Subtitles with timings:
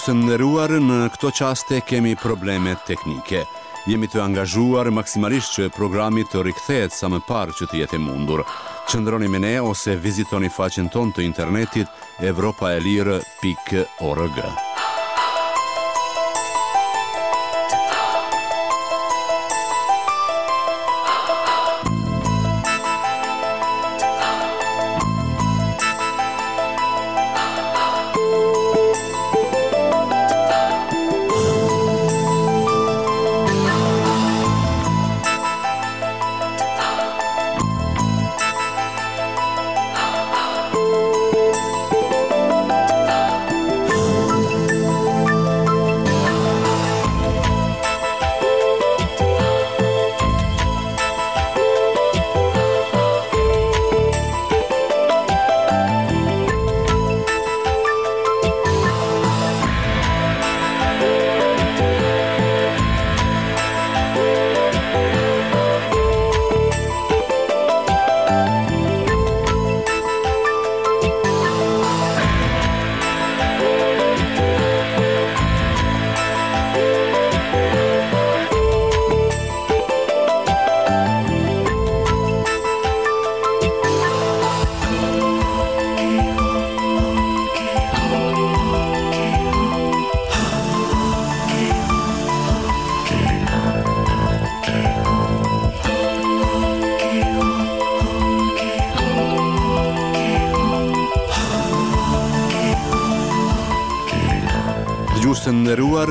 [0.00, 3.42] të nderuar, në këtë çast kemi probleme teknike.
[3.90, 8.40] Jemi të angazhuar maksimalisht që programi të rikthehet sa më parë që të jetë mundur.
[8.88, 11.88] Çndroni me ne ose vizitoni faqen tonë të internetit
[12.20, 14.44] evropaelir.org.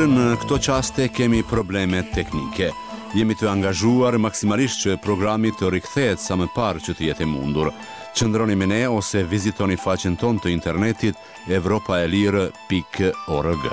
[0.07, 2.69] në këto qaste kemi probleme teknike.
[3.17, 7.67] Jemi të angazhuar maksimalisht që programit të rikthehet sa më parë që të jetë mundur.
[8.15, 11.15] Qëndroni me ne ose vizitoni faqen ton të internetit
[11.51, 13.65] evropaelire.org.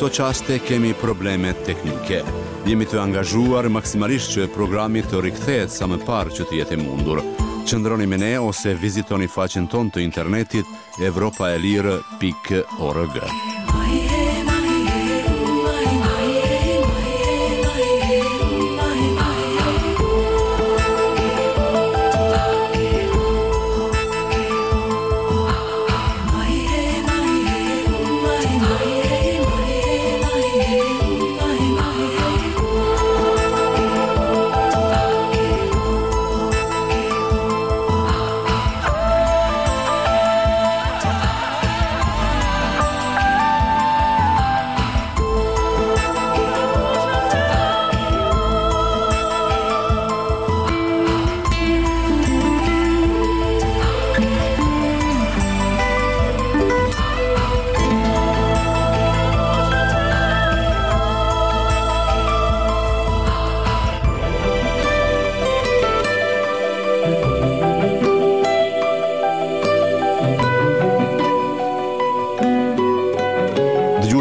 [0.00, 2.20] këto qaste kemi probleme teknike.
[2.64, 7.20] Jemi të angazhuar maksimalisht që programi të rikthehet sa më parë që të jetë mundur.
[7.68, 10.66] Qëndroni me ne ose vizitoni faqen ton të internetit
[11.12, 13.14] evropaelire.org.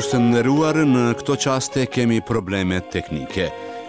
[0.10, 3.44] të nëruar në këto qaste kemi probleme teknike.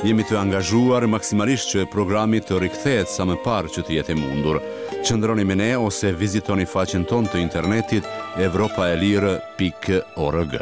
[0.05, 4.57] Jemi të angazhuar maksimalisht që programi të rikthehet sa më parë që të jetë mundur.
[5.01, 8.05] Qëndroni me ne ose vizitoni faqen tonë të internetit
[8.51, 10.53] europaelir.org.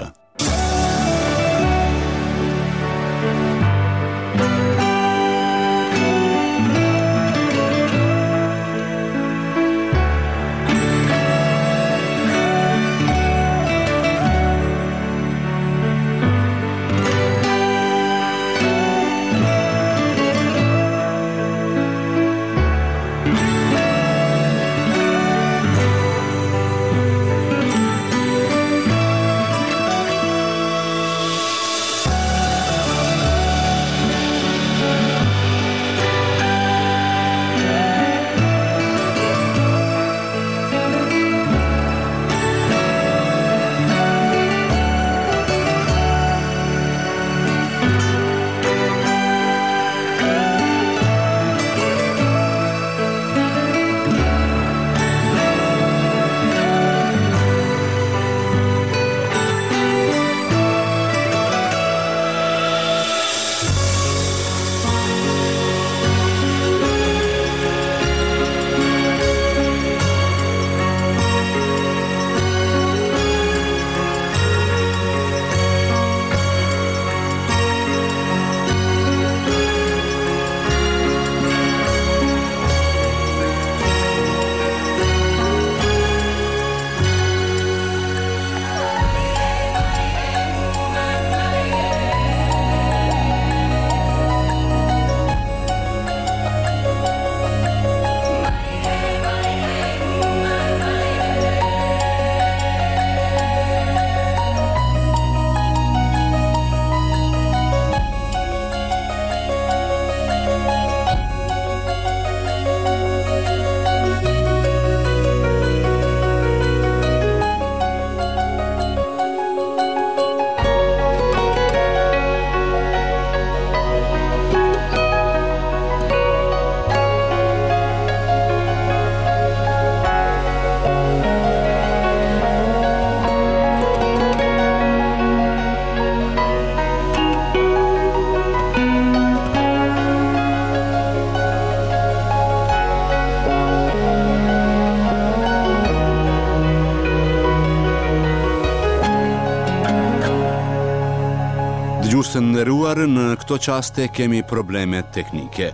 [152.09, 155.67] Dëgjusë të nëruar, në këto qaste kemi probleme teknike.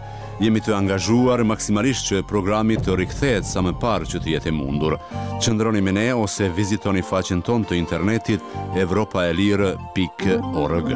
[0.42, 4.98] Jemi të angazhuar maksimalisht që programit të rikthet sa më parë që të jetë mundur.
[5.38, 8.42] Qëndroni me ne ose vizitoni faqen ton të internetit
[8.74, 10.88] europaelirë.org.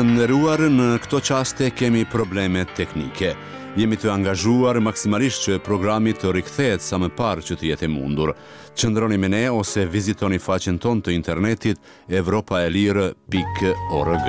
[0.00, 3.34] të nëruar në këto qaste kemi problemet teknike.
[3.76, 8.30] Jemi të angazhuar maksimalisht që programit të rikthehet sa më parë që të jetë mundur.
[8.72, 11.78] Qëndroni me ne ose vizitoni faqen ton të internetit
[12.08, 14.24] evropaelire.org.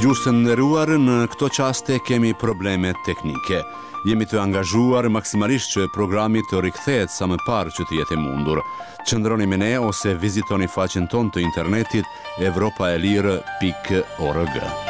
[0.00, 3.58] Dëgjusën në ruar, në këto qaste kemi probleme teknike.
[4.08, 8.64] Jemi të angazhuar maksimalisht që programi të rikthehet sa më parë që të jetë mundur.
[9.04, 12.08] Qëndroni me ne ose vizitoni faqen ton të internetit
[12.40, 13.44] europaelirë.org.
[14.24, 14.89] Muzikë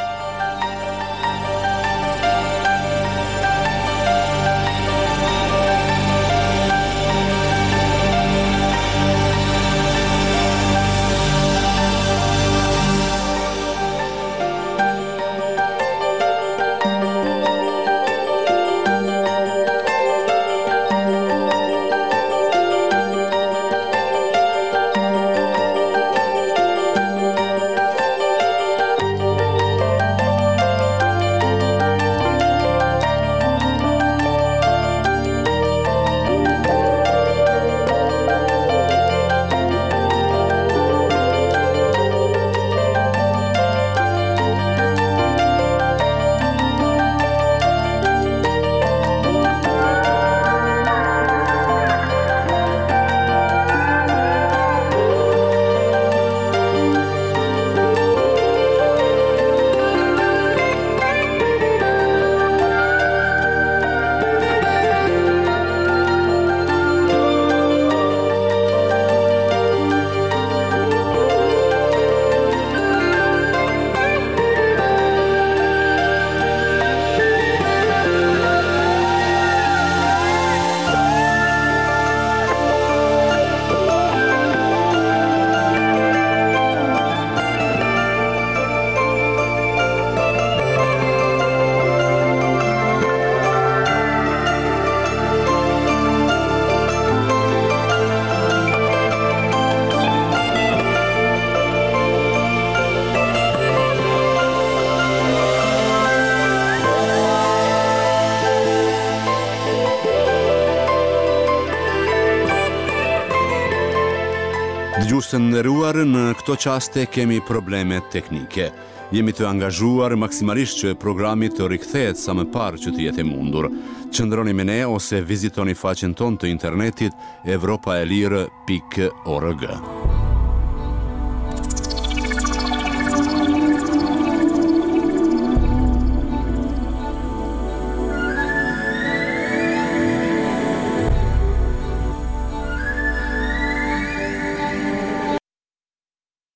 [115.97, 118.69] në këto qaste kemi probleme teknike.
[119.11, 123.65] Jemi të angazhuar maksimalisht që programi të rikthehet sa më parë që të jetë mundur.
[124.13, 129.81] Qëndroni me ne ose vizitoni faqen ton të internetit evropaelirë.org.